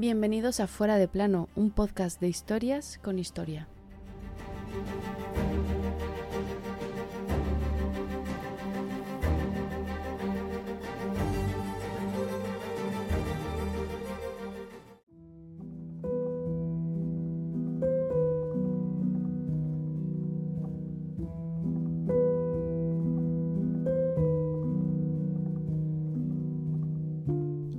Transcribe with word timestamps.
Bienvenidos 0.00 0.60
a 0.60 0.66
Fuera 0.66 0.96
de 0.96 1.08
Plano, 1.08 1.50
un 1.54 1.72
podcast 1.72 2.22
de 2.22 2.28
historias 2.28 2.98
con 3.02 3.18
historia. 3.18 3.68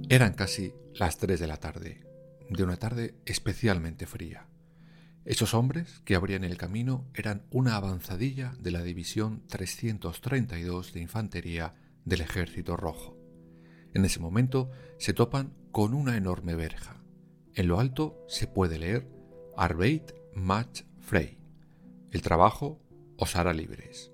Eran 0.07 0.33
casi 0.33 0.75
las 0.93 1.17
3 1.17 1.39
de 1.39 1.47
la 1.47 1.57
tarde, 1.57 2.10
de 2.51 2.63
una 2.63 2.77
tarde 2.77 3.15
especialmente 3.25 4.05
fría. 4.05 4.45
Esos 5.23 5.53
hombres 5.53 6.01
que 6.03 6.15
abrían 6.15 6.43
el 6.43 6.57
camino 6.57 7.07
eran 7.13 7.43
una 7.49 7.75
avanzadilla 7.75 8.53
de 8.59 8.71
la 8.71 8.83
División 8.83 9.43
332 9.47 10.93
de 10.93 11.01
Infantería 11.01 11.75
del 12.03 12.21
Ejército 12.21 12.75
Rojo. 12.75 13.17
En 13.93 14.03
ese 14.03 14.19
momento 14.19 14.69
se 14.97 15.13
topan 15.13 15.53
con 15.71 15.93
una 15.93 16.17
enorme 16.17 16.55
verja. 16.55 17.01
En 17.53 17.67
lo 17.67 17.79
alto 17.79 18.25
se 18.27 18.47
puede 18.47 18.79
leer 18.79 19.07
Arbeit 19.55 20.11
Match 20.33 20.81
Frey. 20.99 21.37
El 22.11 22.21
trabajo 22.21 22.81
os 23.17 23.35
hará 23.35 23.53
libres. 23.53 24.11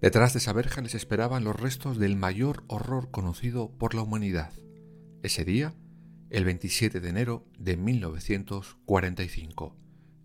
Detrás 0.00 0.34
de 0.34 0.40
esa 0.40 0.52
verja 0.52 0.82
les 0.82 0.94
esperaban 0.94 1.44
los 1.44 1.58
restos 1.58 1.98
del 1.98 2.16
mayor 2.16 2.64
horror 2.66 3.10
conocido 3.10 3.70
por 3.78 3.94
la 3.94 4.02
humanidad, 4.02 4.52
ese 5.22 5.44
día, 5.44 5.74
el 6.30 6.44
27 6.44 7.00
de 7.00 7.08
enero 7.08 7.46
de 7.58 7.76
1945, 7.76 9.76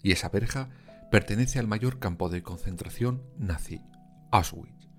y 0.03 0.11
esa 0.11 0.29
verja 0.29 0.69
pertenece 1.11 1.59
al 1.59 1.67
mayor 1.67 1.99
campo 1.99 2.29
de 2.29 2.41
concentración 2.41 3.21
nazi, 3.37 3.81
Auschwitz. 4.31 4.89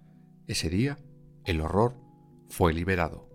Ese 0.47 0.69
día, 0.69 0.99
el 1.45 1.61
horror 1.61 1.97
fue 2.49 2.75
liberado. 2.75 3.32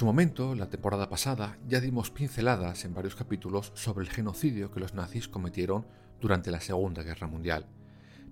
Su 0.00 0.06
momento, 0.06 0.54
la 0.54 0.70
temporada 0.70 1.10
pasada, 1.10 1.58
ya 1.68 1.78
dimos 1.78 2.10
pinceladas 2.10 2.86
en 2.86 2.94
varios 2.94 3.14
capítulos 3.14 3.70
sobre 3.74 4.02
el 4.02 4.10
genocidio 4.10 4.70
que 4.70 4.80
los 4.80 4.94
nazis 4.94 5.28
cometieron 5.28 5.86
durante 6.22 6.50
la 6.50 6.62
Segunda 6.62 7.02
Guerra 7.02 7.26
Mundial. 7.26 7.66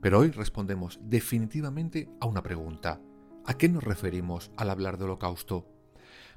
Pero 0.00 0.20
hoy 0.20 0.31
respondemos 0.31 0.98
definitivamente 1.03 2.09
a 2.22 2.26
una 2.26 2.42
pregunta. 2.42 3.03
¿A 3.44 3.59
qué 3.59 3.69
nos 3.69 3.84
referimos 3.84 4.50
al 4.56 4.70
hablar 4.70 4.97
de 4.97 5.04
holocausto? 5.04 5.66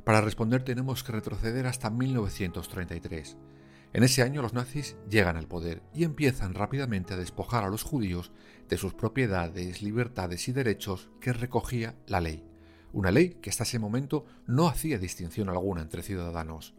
Para 0.04 0.20
responder 0.20 0.66
tenemos 0.66 1.02
que 1.02 1.14
retroceder 1.14 1.66
hasta 1.66 1.90
1933. 1.90 3.38
En 3.94 4.04
ese 4.04 4.24
año 4.24 4.42
los 4.42 4.52
nazis 4.52 4.98
llegan 5.10 5.38
al 5.38 5.48
poder 5.48 5.82
y 5.94 6.04
empiezan 6.04 6.56
rápidamente 6.56 7.14
a 7.14 7.18
despojar 7.18 7.64
a 7.64 7.70
los 7.70 7.84
judíos 7.84 8.34
de 8.68 8.76
sus 8.76 8.94
propiedades, 8.96 9.82
libertades 9.82 10.50
y 10.50 10.52
derechos 10.52 11.10
que 11.22 11.32
recogía 11.32 11.96
la 12.06 12.20
ley 12.20 12.51
una 12.94 13.12
ley 13.12 13.38
que 13.42 13.50
hasta 13.50 13.64
ese 13.64 13.80
momento 13.80 14.26
no 14.48 14.68
hacía 14.68 14.98
distinción 14.98 15.50
alguna 15.50 15.82
entre 15.82 16.04
ciudadanos. 16.04 16.74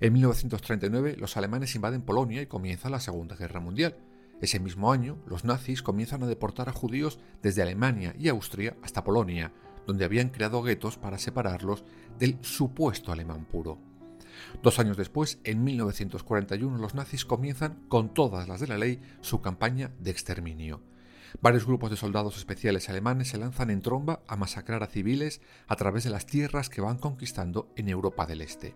En 0.00 0.12
1939 0.12 1.16
los 1.18 1.36
alemanes 1.36 1.74
invaden 1.74 2.02
Polonia 2.02 2.42
y 2.42 2.46
comienza 2.46 2.90
la 2.90 3.00
Segunda 3.00 3.36
Guerra 3.36 3.60
Mundial. 3.60 3.96
Ese 4.40 4.58
mismo 4.58 4.92
año 4.92 5.18
los 5.26 5.44
nazis 5.44 5.82
comienzan 5.82 6.22
a 6.22 6.26
deportar 6.26 6.68
a 6.68 6.72
judíos 6.72 7.18
desde 7.42 7.62
Alemania 7.62 8.14
y 8.18 8.28
Austria 8.28 8.76
hasta 8.82 9.04
Polonia, 9.04 9.52
donde 9.86 10.04
habían 10.04 10.30
creado 10.30 10.62
guetos 10.62 10.96
para 10.96 11.18
separarlos 11.18 11.84
del 12.18 12.38
supuesto 12.40 13.12
alemán 13.12 13.44
puro. 13.44 13.78
Dos 14.62 14.78
años 14.78 14.96
después, 14.96 15.38
en 15.44 15.64
1941, 15.64 16.78
los 16.78 16.94
nazis 16.94 17.24
comienzan, 17.24 17.82
con 17.88 18.14
todas 18.14 18.48
las 18.48 18.60
de 18.60 18.68
la 18.68 18.78
ley, 18.78 19.00
su 19.20 19.40
campaña 19.40 19.92
de 19.98 20.10
exterminio. 20.10 20.80
Varios 21.40 21.66
grupos 21.66 21.90
de 21.90 21.96
soldados 21.96 22.36
especiales 22.36 22.88
alemanes 22.88 23.28
se 23.28 23.38
lanzan 23.38 23.70
en 23.70 23.82
tromba 23.82 24.22
a 24.26 24.36
masacrar 24.36 24.82
a 24.82 24.88
civiles 24.88 25.40
a 25.68 25.76
través 25.76 26.04
de 26.04 26.10
las 26.10 26.26
tierras 26.26 26.68
que 26.68 26.80
van 26.80 26.98
conquistando 26.98 27.72
en 27.76 27.88
Europa 27.88 28.26
del 28.26 28.40
Este. 28.40 28.74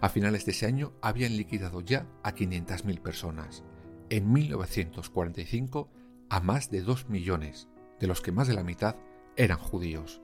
A 0.00 0.08
finales 0.08 0.44
de 0.44 0.52
ese 0.52 0.66
año 0.66 0.92
habían 1.02 1.36
liquidado 1.36 1.80
ya 1.80 2.06
a 2.22 2.34
500.000 2.34 3.00
personas. 3.00 3.64
En 4.10 4.32
1945 4.32 5.90
a 6.30 6.40
más 6.40 6.70
de 6.70 6.82
2 6.82 7.08
millones, 7.08 7.68
de 8.00 8.06
los 8.06 8.20
que 8.20 8.32
más 8.32 8.48
de 8.48 8.54
la 8.54 8.62
mitad 8.62 8.96
eran 9.36 9.58
judíos. 9.58 10.20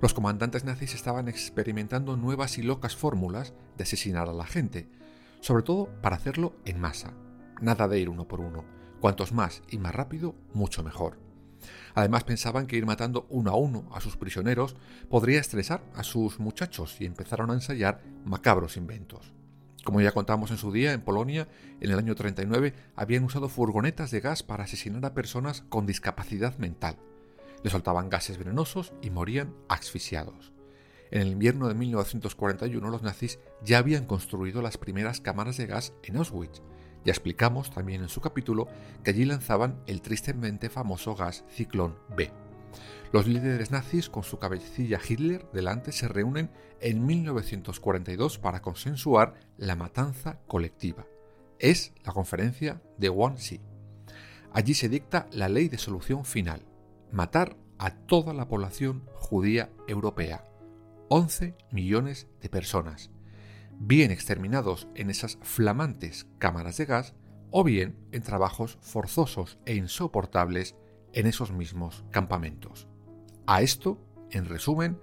Los 0.00 0.12
comandantes 0.12 0.64
nazis 0.64 0.94
estaban 0.94 1.28
experimentando 1.28 2.16
nuevas 2.16 2.58
y 2.58 2.62
locas 2.62 2.96
fórmulas 2.96 3.54
de 3.76 3.84
asesinar 3.84 4.28
a 4.28 4.34
la 4.34 4.44
gente, 4.44 4.88
sobre 5.40 5.62
todo 5.62 5.88
para 6.02 6.16
hacerlo 6.16 6.54
en 6.64 6.78
masa, 6.78 7.14
nada 7.60 7.88
de 7.88 7.98
ir 7.98 8.08
uno 8.08 8.28
por 8.28 8.40
uno, 8.40 8.64
Cuantos 9.00 9.32
más 9.32 9.62
y 9.70 9.78
más 9.78 9.94
rápido, 9.94 10.34
mucho 10.52 10.82
mejor. 10.82 11.18
Además 11.94 12.24
pensaban 12.24 12.66
que 12.66 12.76
ir 12.76 12.86
matando 12.86 13.26
uno 13.30 13.50
a 13.50 13.56
uno 13.56 13.88
a 13.92 14.00
sus 14.00 14.16
prisioneros 14.16 14.76
podría 15.08 15.40
estresar 15.40 15.82
a 15.94 16.02
sus 16.02 16.38
muchachos 16.38 17.00
y 17.00 17.06
empezaron 17.06 17.50
a 17.50 17.54
ensayar 17.54 18.02
macabros 18.24 18.76
inventos. 18.76 19.32
Como 19.84 20.00
ya 20.00 20.12
contamos 20.12 20.50
en 20.50 20.58
su 20.58 20.72
día, 20.72 20.92
en 20.92 21.00
Polonia, 21.00 21.48
en 21.80 21.90
el 21.90 21.98
año 21.98 22.14
39, 22.14 22.74
habían 22.96 23.24
usado 23.24 23.48
furgonetas 23.48 24.10
de 24.10 24.20
gas 24.20 24.42
para 24.42 24.64
asesinar 24.64 25.04
a 25.04 25.14
personas 25.14 25.62
con 25.68 25.86
discapacidad 25.86 26.58
mental. 26.58 26.96
Les 27.62 27.72
soltaban 27.72 28.10
gases 28.10 28.36
venenosos 28.36 28.92
y 29.00 29.10
morían 29.10 29.54
asfixiados. 29.68 30.52
En 31.12 31.22
el 31.22 31.28
invierno 31.28 31.68
de 31.68 31.74
1941 31.74 32.90
los 32.90 33.02
nazis 33.02 33.38
ya 33.62 33.78
habían 33.78 34.06
construido 34.06 34.60
las 34.60 34.76
primeras 34.76 35.20
cámaras 35.20 35.56
de 35.56 35.66
gas 35.66 35.92
en 36.02 36.16
Auschwitz, 36.16 36.62
ya 37.06 37.12
explicamos 37.12 37.70
también 37.70 38.02
en 38.02 38.08
su 38.08 38.20
capítulo 38.20 38.66
que 39.04 39.10
allí 39.10 39.24
lanzaban 39.24 39.80
el 39.86 40.02
tristemente 40.02 40.68
famoso 40.68 41.14
gas 41.14 41.44
Ciclón 41.48 41.96
B. 42.16 42.32
Los 43.12 43.28
líderes 43.28 43.70
nazis, 43.70 44.10
con 44.10 44.24
su 44.24 44.40
cabecilla 44.40 44.98
Hitler 45.08 45.48
delante, 45.52 45.92
se 45.92 46.08
reúnen 46.08 46.50
en 46.80 47.06
1942 47.06 48.38
para 48.38 48.60
consensuar 48.60 49.34
la 49.56 49.76
matanza 49.76 50.40
colectiva. 50.48 51.06
Es 51.60 51.94
la 52.04 52.12
conferencia 52.12 52.82
de 52.98 53.08
Wannsee. 53.08 53.60
Allí 54.52 54.74
se 54.74 54.88
dicta 54.88 55.28
la 55.30 55.48
ley 55.48 55.68
de 55.68 55.78
solución 55.78 56.24
final, 56.24 56.66
matar 57.12 57.56
a 57.78 57.92
toda 57.92 58.34
la 58.34 58.48
población 58.48 59.04
judía 59.14 59.70
europea, 59.86 60.44
11 61.08 61.54
millones 61.70 62.26
de 62.40 62.48
personas, 62.48 63.10
bien 63.78 64.10
exterminados 64.10 64.88
en 64.94 65.10
esas 65.10 65.38
flamantes 65.42 66.26
cámaras 66.38 66.76
de 66.76 66.86
gas 66.86 67.14
o 67.50 67.64
bien 67.64 67.96
en 68.12 68.22
trabajos 68.22 68.78
forzosos 68.80 69.58
e 69.64 69.74
insoportables 69.74 70.76
en 71.12 71.26
esos 71.26 71.52
mismos 71.52 72.04
campamentos. 72.10 72.88
A 73.46 73.62
esto, 73.62 73.98
en 74.30 74.46
resumen, 74.46 74.98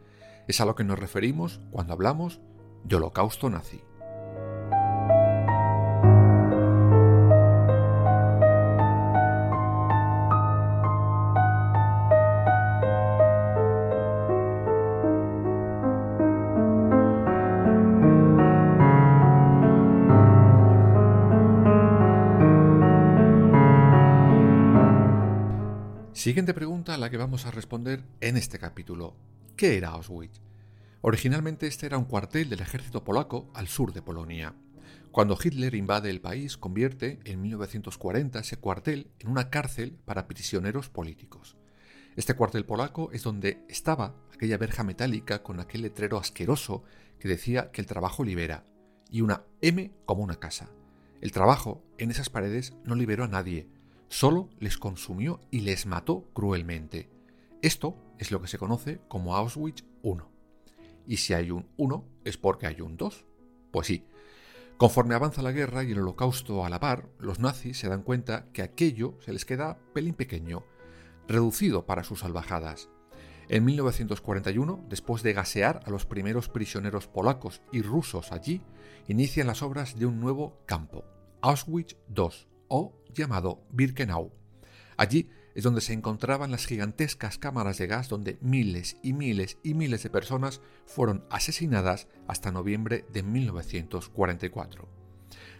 es 0.48 0.60
a 0.62 0.66
lo 0.66 0.75
que 0.75 0.84
nos 0.84 1.00
referimos 1.00 1.62
cuando 1.72 1.94
hablamos 1.94 2.42
de 2.84 2.98
holocausto 2.98 3.50
nazi. 3.50 3.81
Siguiente 26.24 26.54
pregunta 26.54 26.94
a 26.94 26.98
la 26.98 27.10
que 27.10 27.18
vamos 27.18 27.46
a 27.46 27.52
responder 27.52 28.02
en 28.22 28.38
este 28.38 28.58
capítulo. 28.58 29.14
¿Qué 29.58 29.75
era 29.75 29.90
Auschwitz? 29.90 30.40
Originalmente 31.02 31.68
este 31.68 31.86
era 31.86 31.98
un 31.98 32.06
cuartel 32.06 32.50
del 32.50 32.62
ejército 32.62 33.04
polaco 33.04 33.52
al 33.54 33.68
sur 33.68 33.92
de 33.92 34.02
Polonia. 34.02 34.56
Cuando 35.12 35.38
Hitler 35.38 35.75
invade 35.75 36.10
el 36.10 36.22
país, 36.22 36.56
convierte 36.56 37.20
en 37.25 37.42
1940 37.42 38.40
ese 38.40 38.56
cuartel 38.56 39.12
en 39.20 39.31
una 39.31 39.50
cárcel 39.50 39.98
para 40.06 40.25
prisioneros 40.25 40.88
políticos. 40.88 41.58
Este 42.16 42.36
cuartel 42.36 42.64
polaco 42.64 43.12
es 43.12 43.24
donde 43.24 43.66
estaba 43.68 44.16
aquella 44.34 44.58
verja 44.58 44.86
metálica 44.86 45.44
con 45.44 45.60
aquel 45.60 45.81
letrero 45.81 46.18
asqueroso 46.18 46.86
que 47.20 47.28
decía 47.28 47.70
que 47.72 47.81
el 47.81 47.88
trabajo 47.88 48.24
libera, 48.24 48.64
y 49.12 49.20
una 49.20 49.44
M 49.60 49.92
como 50.06 50.24
una 50.24 50.40
casa. 50.40 50.70
El 51.20 51.34
trabajo 51.34 51.84
en 51.98 52.12
esas 52.12 52.30
paredes 52.30 52.78
no 52.86 52.96
liberó 52.96 53.25
a 53.25 53.28
nadie, 53.28 53.68
solo 54.13 54.48
les 54.60 54.77
consumió 54.77 55.39
y 55.50 55.62
les 55.62 55.88
mató 55.88 56.30
cruelmente. 56.33 57.10
Esto 57.63 57.98
es 58.19 58.30
lo 58.30 58.39
que 58.39 58.48
se 58.48 58.60
conoce 58.60 59.01
como 59.07 59.36
Auschwitz 59.36 59.83
I. 60.04 60.18
Y 61.07 61.18
si 61.18 61.33
hay 61.33 61.50
un 61.50 61.68
1 61.77 62.06
es 62.24 62.38
porque 62.38 62.68
hay 62.68 62.80
un 62.81 62.95
2. 62.95 63.25
Pues 63.71 63.88
sí. 63.88 64.06
Conforme 64.77 65.15
avanza 65.15 65.42
la 65.42 65.51
guerra 65.51 65.83
y 65.83 65.94
el 65.94 66.00
holocausto 66.00 66.63
a 66.63 66.69
la 66.69 66.80
par, 66.80 67.10
los 67.18 67.39
nazis 67.39 67.80
se 67.80 67.89
dan 67.89 68.04
cuenta 68.04 68.45
que 68.54 68.62
aquello 68.62 69.18
se 69.19 69.33
les 69.33 69.45
queda 69.45 69.80
pelín 69.95 70.13
pequeño, 70.13 70.63
reducido 71.27 71.88
para 71.88 72.04
sus 72.04 72.19
salvajadas. 72.19 72.89
En 73.50 73.65
1941, 73.65 74.86
después 74.89 75.24
de 75.24 75.33
gasear 75.33 75.81
a 75.88 75.89
los 75.89 76.06
primeros 76.06 76.50
prisioneros 76.50 77.07
polacos 77.07 77.63
y 77.71 77.81
rusos 77.81 78.31
allí, 78.31 78.62
inician 79.07 79.48
las 79.48 79.63
obras 79.63 79.98
de 79.98 80.06
un 80.06 80.19
nuevo 80.19 80.62
campo, 80.68 81.04
Auschwitz 81.42 81.98
II, 82.15 82.52
o 82.75 82.92
llamado 83.14 83.62
Birkenau. 83.70 84.31
Allí 84.98 85.30
es 85.54 85.64
donde 85.64 85.80
se 85.80 85.94
encontraban 85.94 86.50
las 86.50 86.66
gigantescas 86.66 87.38
cámaras 87.38 87.78
de 87.78 87.86
gas 87.86 88.10
donde 88.10 88.40
miles 88.42 88.98
y 89.04 89.14
miles 89.14 89.60
y 89.62 89.75
miles 89.75 90.02
de 90.02 90.10
personas 90.10 90.60
fueron 90.88 91.24
asesinadas 91.30 92.08
hasta 92.28 92.52
noviembre 92.52 93.06
de 93.14 93.22
1944. 93.22 94.90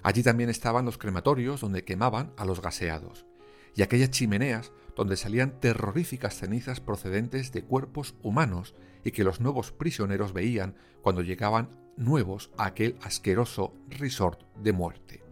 Allí 0.02 0.24
también 0.24 0.50
estaban 0.50 0.86
los 0.86 0.98
crematorios 0.98 1.62
donde 1.62 1.86
quemaban 1.86 2.34
a 2.36 2.46
los 2.46 2.64
gaseados, 2.64 3.28
y 3.76 3.84
aquellas 3.84 4.10
chimeneas 4.10 4.72
donde 4.96 5.16
salían 5.16 5.60
terroríficas 5.60 6.36
cenizas 6.36 6.80
procedentes 6.80 7.52
de 7.52 7.64
cuerpos 7.64 8.16
humanos 8.24 8.74
y 9.04 9.12
que 9.12 9.24
los 9.24 9.40
nuevos 9.40 9.72
prisioneros 9.72 10.34
veían 10.34 10.76
cuando 11.04 11.22
llegaban 11.22 11.70
nuevos 11.96 12.50
a 12.58 12.66
aquel 12.66 12.98
asqueroso 13.04 13.76
resort 13.88 14.42
de 14.58 14.74
muerte, 14.74 15.24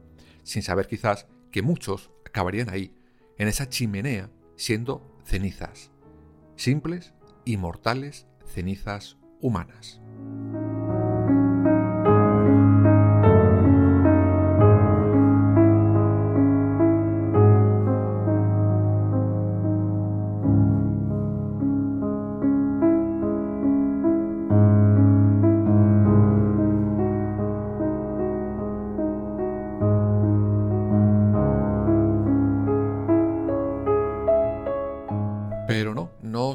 sin 0.44 0.62
saber 0.62 0.88
quizás 0.88 1.26
que 1.52 1.62
muchos 1.62 2.12
acabarían 2.26 2.70
ahí, 2.70 2.96
en 3.38 3.48
esa 3.48 3.70
chimenea, 3.70 4.30
siendo 4.56 5.20
cenizas, 5.26 5.92
simples 6.56 7.14
y 7.46 7.58
mortales 7.58 8.28
cenizas 8.46 9.18
humanas. 9.42 10.02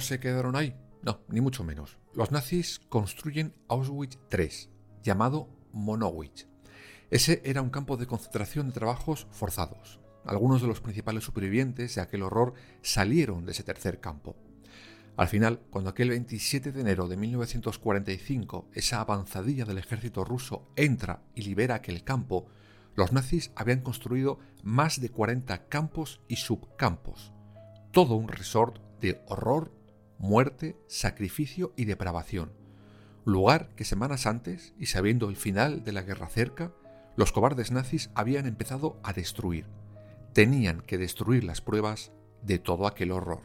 Se 0.07 0.21
quedaron 0.21 0.57
ahí. 0.57 0.77
No, 1.03 1.21
ni 1.29 1.41
mucho 1.41 1.65
menos. 1.65 1.99
Los 2.15 2.33
nazis 2.33 2.81
construyen 2.89 3.55
Auschwitz 3.69 4.19
III, 4.33 4.71
llamado 5.03 5.49
Monowitz. 5.73 6.49
Ese 7.11 7.43
era 7.45 7.63
un 7.63 7.71
campo 7.71 7.97
de 7.97 8.07
concentración 8.07 8.67
de 8.67 8.73
trabajos 8.73 9.29
forzados. 9.31 10.01
Algunos 10.25 10.61
de 10.61 10.69
los 10.69 10.81
principales 10.81 11.23
supervivientes 11.23 11.95
de 11.95 12.01
aquel 12.01 12.23
horror 12.23 12.55
salieron 12.83 13.45
de 13.45 13.53
ese 13.53 13.63
tercer 13.63 14.01
campo. 14.01 14.37
Al 15.17 15.29
final, 15.29 15.61
cuando 15.71 15.91
aquel 15.91 16.11
27 16.11 16.73
de 16.73 16.81
enero 16.81 17.09
de 17.09 17.17
1945 17.17 18.69
esa 18.75 19.01
avanzadilla 19.01 19.65
del 19.65 19.79
ejército 19.79 20.25
ruso 20.25 20.69
entra 20.77 21.23
y 21.35 21.43
libera 21.43 21.77
aquel 21.77 22.03
campo, 22.03 22.49
los 22.97 23.13
nazis 23.13 23.51
habían 23.55 23.83
construido 23.83 24.39
más 24.63 25.01
de 25.01 25.11
40 25.11 25.69
campos 25.69 26.21
y 26.29 26.37
subcampos, 26.37 27.33
todo 27.93 28.17
un 28.17 28.29
resort 28.29 28.79
de 29.01 29.23
horror, 29.27 29.73
muerte, 30.19 30.77
sacrificio 30.87 31.73
y 31.77 31.85
depravación. 31.85 32.53
Lugar 33.25 33.71
que 33.77 33.85
semanas 33.85 34.27
antes, 34.27 34.73
y 34.79 34.87
sabiendo 34.87 35.29
el 35.29 35.37
final 35.37 35.83
de 35.85 35.93
la 35.93 36.03
guerra 36.03 36.29
cerca, 36.29 36.73
los 37.17 37.33
cobardes 37.33 37.73
nazis 37.73 38.11
habían 38.15 38.47
empezado 38.47 38.99
a 39.03 39.13
destruir. 39.13 39.67
Tenían 40.33 40.81
que 40.81 40.99
destruir 40.99 41.45
las 41.45 41.61
pruebas 41.61 42.13
de 42.43 42.59
todo 42.59 42.87
aquel 42.87 43.11
horror. 43.11 43.43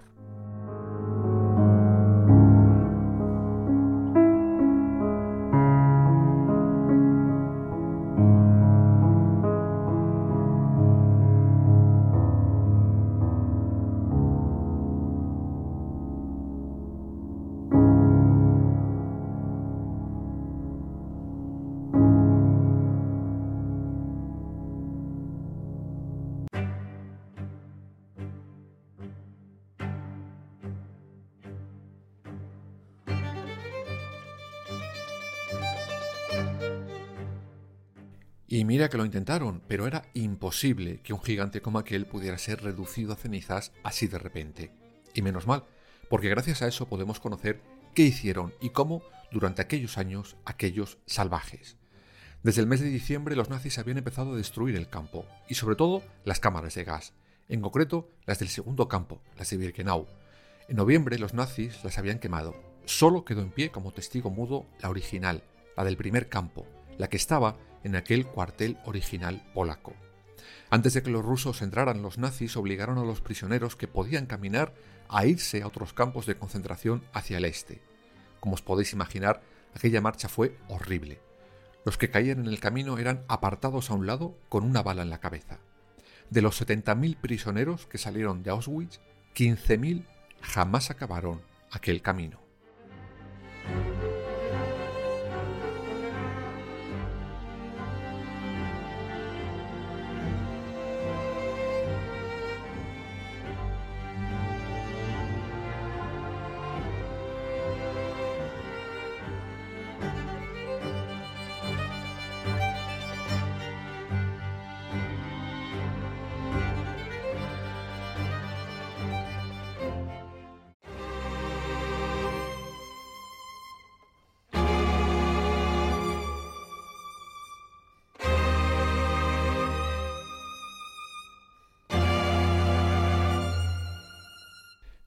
Y 38.51 38.65
mira 38.65 38.89
que 38.89 38.98
lo 38.98 39.06
intentaron, 39.06 39.62
pero 39.65 39.88
era 39.88 40.03
imposible 40.13 41.00
que 41.03 41.13
un 41.13 41.24
gigante 41.24 41.62
como 41.62 41.80
aquel 41.80 42.06
pudiera 42.06 42.38
ser 42.38 42.62
reducido 42.62 43.13
a 43.13 43.15
cenizas 43.15 43.71
así 43.81 44.07
de 44.07 44.19
repente. 44.19 44.74
Y 45.13 45.21
menos 45.21 45.48
mal, 45.48 45.63
porque 46.09 46.28
gracias 46.28 46.61
a 46.61 46.68
eso 46.68 46.85
podemos 46.85 47.21
conocer 47.21 47.61
qué 47.95 48.02
hicieron 48.02 48.54
y 48.59 48.71
cómo 48.71 49.04
durante 49.31 49.61
aquellos 49.61 49.97
años 49.97 50.35
aquellos 50.44 50.97
salvajes. 51.06 51.78
Desde 52.44 52.59
el 52.59 52.68
mes 52.68 52.81
de 52.81 52.90
diciembre 52.90 53.37
los 53.37 53.49
nazis 53.49 53.80
habían 53.80 53.99
empezado 53.99 54.33
a 54.33 54.37
destruir 54.37 54.75
el 54.75 54.90
campo, 54.90 55.25
y 55.47 55.56
sobre 55.56 55.78
todo 55.78 56.04
las 56.25 56.42
cámaras 56.42 56.75
de 56.75 56.83
gas, 56.83 57.14
en 57.47 57.61
concreto 57.61 58.09
las 58.25 58.40
del 58.40 58.49
segundo 58.49 58.90
campo, 58.90 59.21
las 59.37 59.49
de 59.49 59.56
Birkenau. 59.56 60.07
En 60.68 60.75
noviembre 60.75 61.18
los 61.19 61.33
nazis 61.33 61.81
las 61.85 61.97
habían 61.97 62.19
quemado. 62.19 62.54
Solo 62.83 63.23
quedó 63.23 63.44
en 63.44 63.52
pie 63.52 63.71
como 63.71 63.94
testigo 63.94 64.30
mudo 64.30 64.66
la 64.81 64.90
original, 64.90 65.42
la 65.78 65.85
del 65.85 65.95
primer 65.95 66.28
campo, 66.28 66.68
la 66.97 67.07
que 67.07 67.16
estaba 67.16 67.56
en 67.83 67.95
aquel 67.95 68.26
cuartel 68.26 68.78
original 68.85 69.44
polaco. 69.54 69.94
Antes 70.69 70.94
de 70.94 71.04
que 71.04 71.09
los 71.09 71.26
rusos 71.26 71.61
entraran, 71.61 72.02
los 72.02 72.18
nazis 72.18 72.56
obligaron 72.56 72.97
a 72.97 73.04
los 73.04 73.21
prisioneros 73.21 73.76
que 73.76 73.88
podían 73.88 74.26
caminar 74.26 74.73
a 75.09 75.26
irse 75.26 75.61
a 75.61 75.68
otros 75.68 75.94
campos 75.94 76.26
de 76.26 76.35
concentración 76.35 77.04
hacia 77.14 77.38
el 77.38 77.45
este. 77.45 77.81
Como 78.40 78.54
os 78.54 78.61
podéis 78.61 78.94
imaginar, 78.94 79.42
aquella 79.76 80.02
marcha 80.02 80.30
fue 80.30 80.57
horrible. 80.69 81.19
Los 81.83 81.97
que 81.97 82.09
caían 82.09 82.40
en 82.40 82.47
el 82.47 82.59
camino 82.59 82.97
eran 82.97 83.23
apartados 83.28 83.90
a 83.90 83.95
un 83.95 84.06
lado 84.06 84.38
con 84.50 84.64
una 84.64 84.83
bala 84.83 85.02
en 85.02 85.09
la 85.09 85.19
cabeza. 85.19 85.59
De 86.30 86.42
los 86.42 86.61
70.000 86.61 87.18
prisioneros 87.18 87.88
que 87.88 87.97
salieron 87.97 88.44
de 88.44 88.52
Auschwitz, 88.52 89.02
15.000 89.35 90.06
jamás 90.42 90.90
acabaron 90.90 91.42
aquel 91.71 92.02
camino. 92.02 92.40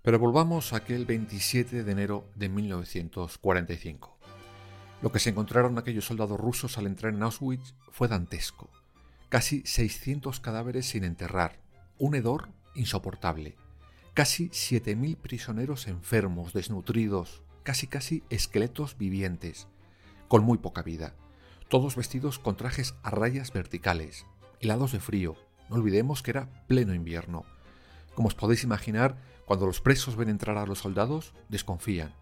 Pero 0.05 0.19
volvamos 0.19 0.75
a 0.75 0.77
aquel 0.77 1.07
27 1.07 1.83
de 1.83 1.91
enero 1.91 2.29
de 2.35 2.51
1945. 2.51 4.19
Lo 5.01 5.11
que 5.11 5.19
se 5.19 5.31
encontraron 5.31 5.79
aquellos 5.79 6.05
soldados 6.05 6.39
rusos 6.39 6.77
al 6.77 6.87
entrar 6.87 7.15
en 7.15 7.23
Auschwitz 7.23 7.75
fue 7.91 8.07
dantesco. 8.07 8.69
Casi 9.31 9.63
600 9.65 10.41
cadáveres 10.41 10.85
sin 10.85 11.05
enterrar, 11.05 11.59
un 11.97 12.15
hedor 12.15 12.51
insoportable, 12.75 13.57
casi 14.13 14.51
7.000 14.51 15.17
prisioneros 15.17 15.89
enfermos, 15.89 16.53
desnutridos, 16.53 17.43
casi 17.63 17.87
casi 17.87 18.25
esqueletos 18.29 18.99
vivientes, 18.99 19.69
con 20.29 20.45
muy 20.45 20.59
poca 20.59 20.83
vida, 20.83 21.15
todos 21.69 21.97
vestidos 21.97 22.39
con 22.39 22.59
trajes 22.59 22.95
a 23.03 23.11
rayas 23.11 23.55
verticales, 23.55 24.27
helados 24.61 24.93
de 24.93 25.01
frío, 25.01 25.35
no 25.71 25.77
olvidemos 25.77 26.23
que 26.23 26.33
era 26.33 26.67
pleno 26.67 26.93
invierno. 26.93 27.47
Como 28.15 28.29
os 28.29 28.35
podéis 28.35 28.65
imaginar, 28.65 29.17
cuando 29.45 29.67
los 29.67 29.81
presos 29.81 30.17
ven 30.17 30.29
entrar 30.29 30.57
a 30.57 30.67
los 30.67 30.79
soldados, 30.79 31.35
desconfían, 31.49 32.15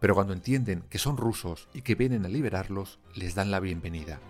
pero 0.00 0.14
cuando 0.14 0.32
entienden 0.32 0.82
que 0.90 0.98
son 0.98 1.16
rusos 1.16 1.68
y 1.72 1.82
que 1.82 1.94
vienen 1.94 2.24
a 2.24 2.28
liberarlos, 2.28 2.98
les 3.14 3.34
dan 3.34 3.50
la 3.50 3.60
bienvenida. 3.60 4.20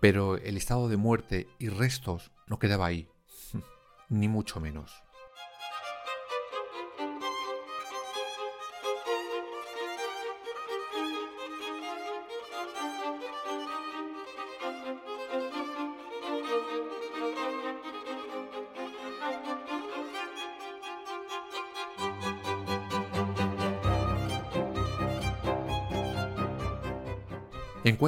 Pero 0.00 0.36
el 0.36 0.56
estado 0.56 0.88
de 0.88 0.96
muerte 0.96 1.48
y 1.58 1.68
restos 1.68 2.32
no 2.46 2.58
quedaba 2.58 2.86
ahí, 2.86 3.08
ni 4.08 4.28
mucho 4.28 4.60
menos. 4.60 5.02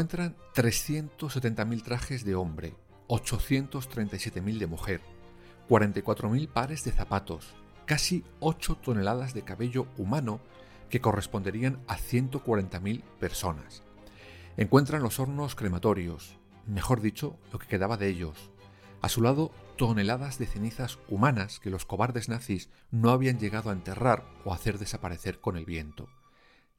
Encuentran 0.02 0.34
370.000 0.56 1.84
trajes 1.84 2.24
de 2.24 2.34
hombre, 2.34 2.74
837.000 3.06 4.58
de 4.58 4.66
mujer, 4.66 5.00
44.000 5.68 6.48
pares 6.48 6.82
de 6.82 6.90
zapatos, 6.90 7.54
casi 7.86 8.24
8 8.40 8.78
toneladas 8.82 9.32
de 9.32 9.42
cabello 9.42 9.86
humano 9.96 10.40
que 10.90 11.00
corresponderían 11.00 11.78
a 11.86 11.98
140.000 11.98 13.04
personas. 13.20 13.84
Encuentran 14.56 15.04
los 15.04 15.20
hornos 15.20 15.54
crematorios, 15.54 16.36
mejor 16.66 17.00
dicho, 17.00 17.38
lo 17.52 17.60
que 17.60 17.68
quedaba 17.68 17.96
de 17.96 18.08
ellos. 18.08 18.50
A 19.02 19.08
su 19.08 19.22
lado, 19.22 19.52
toneladas 19.76 20.36
de 20.36 20.46
cenizas 20.46 20.98
humanas 21.06 21.60
que 21.60 21.70
los 21.70 21.86
cobardes 21.86 22.28
nazis 22.28 22.70
no 22.90 23.10
habían 23.10 23.38
llegado 23.38 23.70
a 23.70 23.72
enterrar 23.72 24.24
o 24.44 24.52
hacer 24.52 24.80
desaparecer 24.80 25.38
con 25.38 25.56
el 25.56 25.64
viento. 25.64 26.08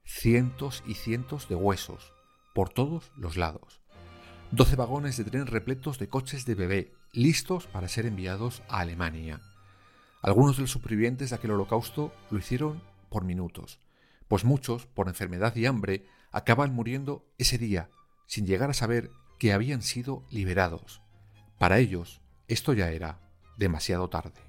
Cientos 0.03 0.83
y 0.85 0.95
cientos 0.95 1.47
de 1.47 1.55
huesos, 1.55 2.12
por 2.53 2.69
todos 2.69 3.11
los 3.15 3.37
lados. 3.37 3.81
Doce 4.51 4.75
vagones 4.75 5.17
de 5.17 5.23
tren 5.23 5.47
repletos 5.47 5.97
de 5.97 6.07
coches 6.07 6.45
de 6.45 6.55
bebé, 6.55 6.93
listos 7.11 7.67
para 7.67 7.87
ser 7.87 8.05
enviados 8.05 8.61
a 8.69 8.79
Alemania. 8.79 9.41
Algunos 10.21 10.55
de 10.57 10.61
los 10.61 10.71
supervivientes 10.71 11.31
de 11.31 11.35
aquel 11.35 11.51
holocausto 11.51 12.13
lo 12.29 12.37
hicieron 12.37 12.81
por 13.09 13.25
minutos, 13.25 13.79
pues 14.27 14.45
muchos, 14.45 14.85
por 14.85 15.07
enfermedad 15.07 15.55
y 15.55 15.65
hambre, 15.65 16.05
acaban 16.31 16.73
muriendo 16.73 17.25
ese 17.37 17.57
día, 17.57 17.89
sin 18.27 18.45
llegar 18.45 18.69
a 18.69 18.73
saber 18.73 19.11
que 19.39 19.53
habían 19.53 19.81
sido 19.81 20.23
liberados. 20.29 21.01
Para 21.57 21.79
ellos, 21.79 22.21
esto 22.47 22.73
ya 22.73 22.91
era 22.91 23.19
demasiado 23.57 24.09
tarde. 24.09 24.39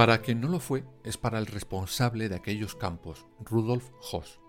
Para 0.00 0.22
quien 0.22 0.40
no 0.40 0.48
lo 0.48 0.60
fue, 0.60 0.82
es 1.04 1.18
para 1.18 1.38
el 1.38 1.44
responsable 1.44 2.30
de 2.30 2.34
aquellos 2.34 2.74
campos, 2.74 3.26
Rudolf 3.38 3.90
Hoss. 4.10 4.40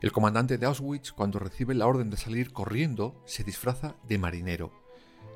El 0.00 0.10
comandante 0.10 0.56
de 0.56 0.64
Auschwitz, 0.64 1.12
cuando 1.12 1.38
recibe 1.38 1.74
la 1.74 1.86
orden 1.86 2.08
de 2.08 2.16
salir 2.16 2.50
corriendo, 2.50 3.14
se 3.26 3.44
disfraza 3.44 3.96
de 4.08 4.16
marinero. 4.16 4.72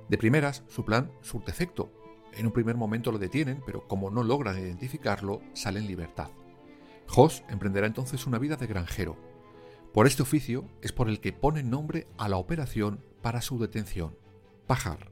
De 0.08 0.16
primeras, 0.16 0.62
su 0.68 0.86
plan 0.86 1.12
surte 1.20 1.50
efecto. 1.50 1.92
En 2.32 2.46
un 2.46 2.52
primer 2.52 2.76
momento 2.76 3.12
lo 3.12 3.18
detienen, 3.18 3.62
pero 3.66 3.86
como 3.86 4.10
no 4.10 4.22
logran 4.22 4.58
identificarlo, 4.58 5.42
sale 5.52 5.78
en 5.78 5.88
libertad. 5.88 6.30
Hoss 7.14 7.44
emprenderá 7.50 7.86
entonces 7.86 8.26
una 8.26 8.38
vida 8.38 8.56
de 8.56 8.66
granjero. 8.66 9.18
Por 9.92 10.06
este 10.06 10.22
oficio 10.22 10.64
es 10.80 10.92
por 10.92 11.10
el 11.10 11.20
que 11.20 11.34
pone 11.34 11.62
nombre 11.62 12.06
a 12.16 12.30
la 12.30 12.38
operación 12.38 13.04
para 13.20 13.42
su 13.42 13.58
detención, 13.58 14.16
Pajar. 14.66 15.10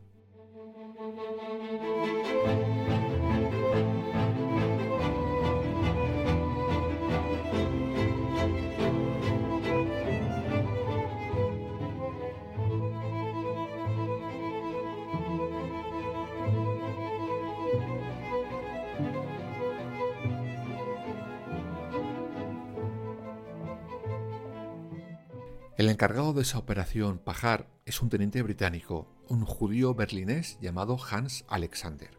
El 25.79 25.89
encargado 25.91 26.33
de 26.33 26.43
esa 26.43 26.59
operación 26.59 27.19
Pajar 27.19 27.69
es 27.87 28.03
un 28.03 28.09
teniente 28.09 28.43
británico, 28.43 29.07
un 29.29 29.45
judío 29.45 29.95
berlinés 29.95 30.59
llamado 30.61 30.99
Hans 30.99 31.45
Alexander. 31.47 32.11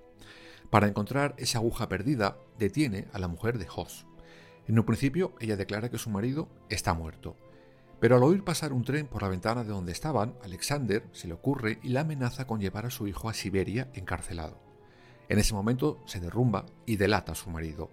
Para 0.69 0.87
encontrar 0.87 1.35
esa 1.37 1.57
aguja 1.57 1.89
perdida, 1.89 2.37
detiene 2.57 3.09
a 3.11 3.19
la 3.19 3.27
mujer 3.27 3.57
de 3.57 3.67
Hoss. 3.67 4.05
En 4.69 4.79
un 4.79 4.85
principio, 4.85 5.35
ella 5.41 5.57
declara 5.57 5.89
que 5.89 5.97
su 5.97 6.09
marido 6.09 6.47
está 6.69 6.93
muerto. 6.93 7.35
Pero 7.99 8.15
al 8.15 8.23
oír 8.23 8.45
pasar 8.45 8.71
un 8.71 8.85
tren 8.85 9.07
por 9.07 9.23
la 9.23 9.27
ventana 9.27 9.65
de 9.65 9.71
donde 9.71 9.91
estaban, 9.91 10.35
Alexander 10.41 11.03
se 11.11 11.27
le 11.27 11.33
ocurre 11.33 11.79
y 11.83 11.89
la 11.89 11.99
amenaza 11.99 12.47
con 12.47 12.61
llevar 12.61 12.85
a 12.85 12.91
su 12.91 13.09
hijo 13.09 13.27
a 13.27 13.33
Siberia 13.33 13.89
encarcelado. 13.93 14.57
En 15.27 15.37
ese 15.37 15.53
momento 15.53 16.01
se 16.05 16.21
derrumba 16.21 16.65
y 16.85 16.95
delata 16.95 17.33
a 17.33 17.35
su 17.35 17.49
marido. 17.49 17.91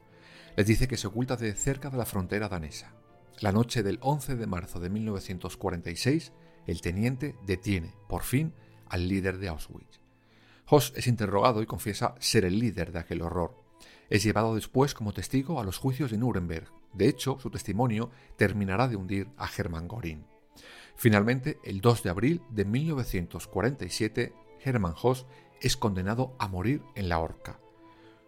Les 0.56 0.68
dice 0.68 0.86
que 0.86 0.96
se 0.96 1.08
oculta 1.08 1.34
de 1.34 1.56
cerca 1.56 1.90
de 1.90 1.96
la 1.96 2.06
frontera 2.06 2.48
danesa. 2.48 2.94
La 3.40 3.52
noche 3.52 3.82
del 3.82 3.98
11 4.00 4.36
de 4.36 4.46
marzo 4.46 4.80
de 4.80 4.88
1946, 4.88 6.32
el 6.66 6.80
teniente 6.80 7.36
detiene, 7.44 7.94
por 8.08 8.22
fin, 8.22 8.54
al 8.88 9.08
líder 9.08 9.38
de 9.38 9.48
Auschwitz. 9.48 10.00
Hoss 10.68 10.92
es 10.96 11.06
interrogado 11.06 11.62
y 11.62 11.66
confiesa 11.66 12.14
ser 12.18 12.44
el 12.44 12.58
líder 12.58 12.92
de 12.92 12.98
aquel 12.98 13.22
horror. 13.22 13.54
Es 14.08 14.24
llevado 14.24 14.54
después 14.54 14.94
como 14.94 15.12
testigo 15.12 15.60
a 15.60 15.64
los 15.64 15.78
juicios 15.78 16.10
de 16.10 16.18
Nuremberg. 16.18 16.68
De 16.92 17.08
hecho, 17.08 17.38
su 17.38 17.50
testimonio 17.50 18.10
terminará 18.36 18.88
de 18.88 18.96
hundir 18.96 19.28
a 19.36 19.48
Hermann 19.54 19.88
Göring. 19.88 20.24
Finalmente, 20.96 21.58
el 21.62 21.80
2 21.80 22.02
de 22.02 22.10
abril 22.10 22.42
de 22.50 22.64
1947, 22.64 24.32
Hermann 24.64 24.94
Hoss 25.00 25.26
es 25.60 25.76
condenado 25.76 26.34
a 26.38 26.48
morir 26.48 26.82
en 26.94 27.08
la 27.08 27.18
horca. 27.18 27.60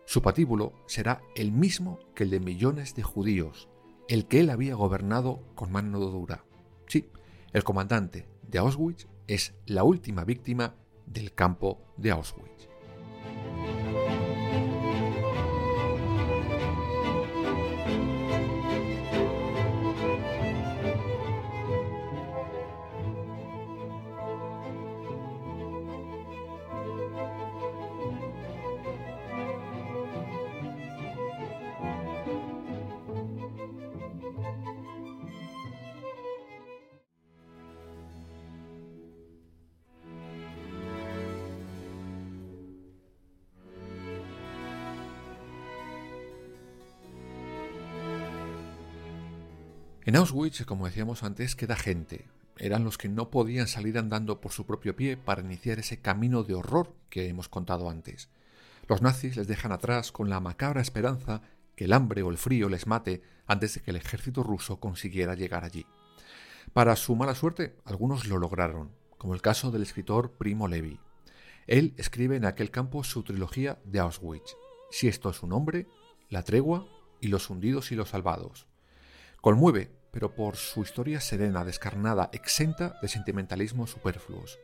Su 0.05 0.23
patíbulo 0.23 0.73
será 0.87 1.23
el 1.35 1.53
mismo 1.53 1.99
que 2.15 2.25
el 2.25 2.31
de 2.31 2.41
millones 2.41 2.95
de 2.95 3.03
judíos, 3.03 3.69
el 4.09 4.27
que 4.27 4.41
él 4.41 4.51
había 4.51 4.75
gobernado 4.75 5.43
con 5.55 5.71
mano 5.71 6.01
dura. 6.01 6.45
Sí, 6.87 7.11
el 7.53 7.63
comandante 7.63 8.27
de 8.43 8.59
Auschwitz 8.59 9.07
es 9.27 9.55
la 9.67 9.85
última 9.85 10.25
víctima 10.25 10.75
del 11.07 11.35
campo 11.35 11.85
de 11.97 12.11
Auschwitz. 12.11 12.68
En 50.09 50.17
Auschwitz, 50.17 50.65
como 50.65 50.87
decíamos 50.87 51.23
antes, 51.23 51.55
queda 51.55 51.77
gente. 51.77 52.25
eran 52.57 52.83
los 52.83 52.97
que 52.97 53.11
no 53.11 53.29
podían 53.29 53.69
salir 53.69 53.99
andando 53.99 54.41
por 54.41 54.53
su 54.53 54.65
propio 54.65 54.97
pie 54.97 55.19
para 55.19 55.43
iniciar 55.43 55.79
ese 55.79 56.01
camino 56.01 56.45
de 56.45 56.55
horror 56.55 56.95
que 57.11 57.29
hemos 57.29 57.51
contado 57.51 57.91
antes. 57.91 58.31
Los 58.87 59.03
nazis 59.03 59.37
les 59.37 59.47
dejan 59.47 59.71
atrás 59.71 60.11
con 60.11 60.31
la 60.31 60.41
macabra 60.41 60.81
esperanza 60.81 61.43
que 61.77 61.85
el 61.85 61.93
hambre 61.93 62.23
o 62.23 62.31
el 62.31 62.39
frío 62.39 62.71
les 62.71 62.87
mate 62.87 63.21
antes 63.47 63.75
de 63.75 63.81
que 63.83 63.91
el 63.91 63.99
ejército 63.99 64.43
ruso 64.43 64.81
consiguiera 64.81 65.35
llegar 65.35 65.63
allí. 65.63 65.85
Para 66.73 66.97
su 66.97 67.15
mala 67.15 67.35
suerte, 67.35 67.77
algunos 67.85 68.27
lo 68.27 68.39
lograron, 68.39 68.93
como 69.19 69.35
el 69.35 69.43
caso 69.43 69.71
del 69.71 69.83
escritor 69.83 70.39
Primo 70.39 70.69
Levi. 70.69 70.99
Él 71.67 71.93
escribe 71.99 72.37
en 72.37 72.47
aquel 72.47 72.71
campo 72.71 73.05
su 73.05 73.25
trilogía 73.25 73.79
de 73.85 73.99
Auschwitz, 73.99 74.57
Si 74.91 75.07
esto 75.07 75.29
es 75.29 75.37
su 75.37 75.47
nombre, 75.47 75.87
La 76.31 76.45
tregua 76.45 76.89
y 77.21 77.29
Los 77.29 77.51
hundidos 77.51 77.93
y 77.93 77.95
los 77.95 78.09
salvados. 78.09 78.67
Conmueve, 79.41 79.98
pero 80.11 80.35
por 80.35 80.57
su 80.57 80.83
historia 80.83 81.21
serena, 81.21 81.65
descarnada, 81.65 82.31
exenta 82.33 82.99
de 83.01 83.09
sentimentalismos 83.09 83.91
superfluos. 83.91 84.59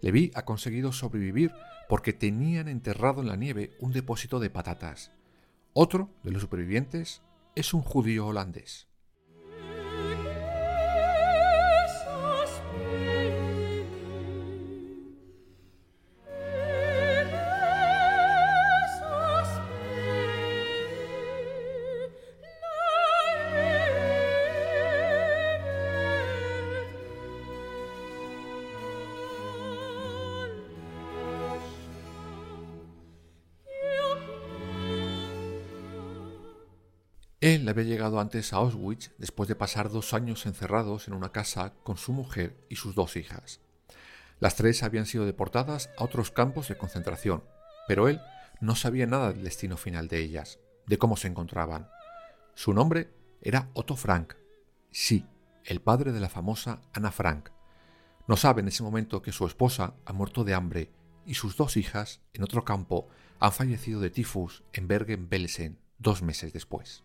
Levi 0.00 0.30
ha 0.34 0.44
conseguido 0.44 0.92
sobrevivir 0.92 1.52
porque 1.88 2.12
tenían 2.12 2.68
enterrado 2.68 3.20
en 3.20 3.28
la 3.28 3.36
nieve 3.36 3.76
un 3.80 3.92
depósito 3.92 4.40
de 4.40 4.50
patatas. 4.50 5.12
Otro 5.72 6.10
de 6.22 6.32
los 6.32 6.42
supervivientes 6.42 7.22
es 7.54 7.74
un 7.74 7.82
judío 7.82 8.26
holandés. 8.26 8.87
Él 37.54 37.66
había 37.66 37.84
llegado 37.84 38.20
antes 38.20 38.52
a 38.52 38.56
Auschwitz 38.56 39.10
después 39.16 39.48
de 39.48 39.54
pasar 39.54 39.88
dos 39.88 40.12
años 40.12 40.44
encerrados 40.44 41.08
en 41.08 41.14
una 41.14 41.32
casa 41.32 41.72
con 41.82 41.96
su 41.96 42.12
mujer 42.12 42.54
y 42.68 42.76
sus 42.76 42.94
dos 42.94 43.16
hijas. 43.16 43.60
Las 44.38 44.54
tres 44.54 44.82
habían 44.82 45.06
sido 45.06 45.24
deportadas 45.24 45.88
a 45.96 46.04
otros 46.04 46.30
campos 46.30 46.68
de 46.68 46.76
concentración, 46.76 47.42
pero 47.86 48.06
él 48.06 48.20
no 48.60 48.76
sabía 48.76 49.06
nada 49.06 49.32
del 49.32 49.44
destino 49.44 49.78
final 49.78 50.08
de 50.08 50.18
ellas, 50.18 50.58
de 50.86 50.98
cómo 50.98 51.16
se 51.16 51.28
encontraban. 51.28 51.88
Su 52.54 52.74
nombre 52.74 53.08
era 53.40 53.70
Otto 53.72 53.96
Frank. 53.96 54.34
Sí, 54.90 55.24
el 55.64 55.80
padre 55.80 56.12
de 56.12 56.20
la 56.20 56.28
famosa 56.28 56.82
Anna 56.92 57.12
Frank. 57.12 57.48
No 58.26 58.36
sabe 58.36 58.60
en 58.60 58.68
ese 58.68 58.82
momento 58.82 59.22
que 59.22 59.32
su 59.32 59.46
esposa 59.46 59.94
ha 60.04 60.12
muerto 60.12 60.44
de 60.44 60.52
hambre 60.52 60.90
y 61.24 61.32
sus 61.32 61.56
dos 61.56 61.78
hijas, 61.78 62.20
en 62.34 62.42
otro 62.42 62.66
campo, 62.66 63.08
han 63.40 63.52
fallecido 63.52 64.00
de 64.00 64.10
tifus 64.10 64.64
en 64.74 64.86
Bergen-Belsen 64.86 65.78
dos 65.98 66.20
meses 66.20 66.52
después. 66.52 67.04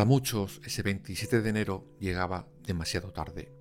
Para 0.00 0.08
muchos, 0.08 0.62
ese 0.64 0.80
27 0.82 1.42
de 1.42 1.50
enero 1.50 1.84
llegaba 2.00 2.48
demasiado 2.64 3.12
tarde. 3.12 3.52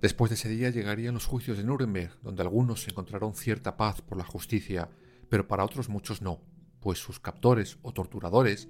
Después 0.00 0.28
de 0.28 0.34
ese 0.34 0.48
día 0.48 0.68
llegarían 0.70 1.14
los 1.14 1.26
juicios 1.26 1.58
de 1.58 1.62
Nuremberg, 1.62 2.10
donde 2.22 2.42
algunos 2.42 2.88
encontraron 2.88 3.36
cierta 3.36 3.76
paz 3.76 4.02
por 4.02 4.18
la 4.18 4.24
justicia, 4.24 4.88
pero 5.28 5.46
para 5.46 5.64
otros 5.64 5.88
muchos 5.88 6.22
no, 6.22 6.40
pues 6.80 6.98
sus 6.98 7.20
captores 7.20 7.78
o 7.82 7.92
torturadores 7.92 8.68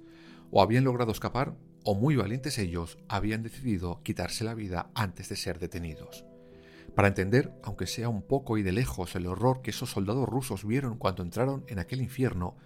o 0.51 0.61
habían 0.61 0.83
logrado 0.83 1.11
escapar 1.11 1.55
o 1.83 1.95
muy 1.95 2.17
valientes 2.17 2.59
ellos 2.59 2.99
habían 3.07 3.41
decidido 3.41 4.03
quitarse 4.03 4.43
la 4.43 4.53
vida 4.53 4.91
antes 4.93 5.27
de 5.27 5.37
ser 5.37 5.57
detenidos. 5.57 6.23
Para 6.93 7.07
entender, 7.07 7.51
aunque 7.63 7.87
sea 7.87 8.09
un 8.09 8.21
poco 8.21 8.59
y 8.59 8.61
de 8.61 8.73
lejos, 8.73 9.15
el 9.15 9.25
horror 9.25 9.63
que 9.63 9.71
esos 9.71 9.89
soldados 9.89 10.29
rusos 10.29 10.67
vieron 10.67 10.99
cuando 10.99 11.23
entraron 11.23 11.65
en 11.67 11.79
aquel 11.79 11.99
infierno, 11.99 12.57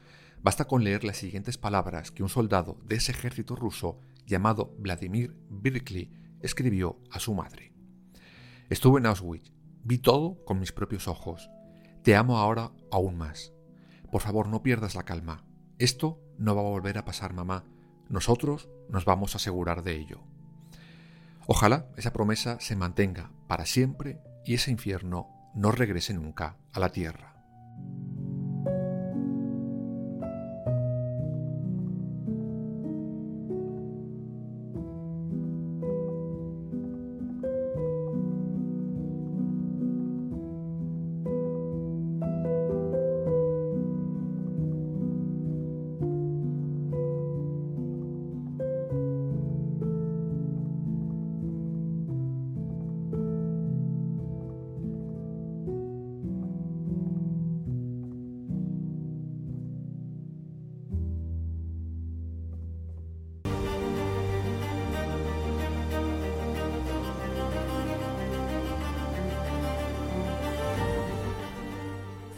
basta 0.43 0.65
con 0.65 0.84
leer 0.84 1.06
las 1.06 1.15
siguientes 1.15 1.58
palabras 1.58 2.12
que 2.12 2.21
un 2.21 2.28
soldado 2.28 2.78
de 2.86 2.98
ese 2.98 3.13
ejército 3.13 3.56
ruso 3.56 3.98
llamado 4.26 4.76
Vladimir 4.80 5.38
Birkli 5.50 6.12
escribió 6.42 7.00
a 7.12 7.20
su 7.20 7.34
madre. 7.34 7.74
Estuve 8.70 9.00
en 9.00 9.06
Auschwitz, 9.06 9.52
vi 9.84 9.98
todo 9.98 10.44
con 10.46 10.60
mis 10.60 10.72
propios 10.72 11.08
ojos. 11.08 11.50
Te 12.04 12.16
amo 12.16 12.38
ahora 12.38 12.72
aún 12.92 13.18
más. 13.18 13.54
Por 14.12 14.22
favor, 14.22 14.48
no 14.48 14.64
pierdas 14.64 14.96
la 14.96 15.04
calma. 15.04 15.46
Esto 15.78 16.22
no 16.38 16.56
va 16.56 16.62
a 16.62 16.66
volver 16.66 16.98
a 16.98 17.06
pasar, 17.06 17.34
mamá. 17.34 17.66
Nosotros 18.10 18.70
nos 18.90 19.06
vamos 19.06 19.34
a 19.34 19.38
asegurar 19.38 19.84
de 19.84 19.96
ello. 19.96 20.22
Ojalá 21.48 21.88
esa 21.96 22.14
promesa 22.14 22.60
se 22.60 22.76
mantenga 22.76 23.32
para 23.48 23.66
siempre 23.66 24.20
y 24.46 24.56
ese 24.56 24.72
infierno 24.72 25.30
no 25.54 25.72
regrese 25.72 26.14
nunca 26.14 26.58
a 26.74 26.80
la 26.80 26.90
tierra. 26.90 27.35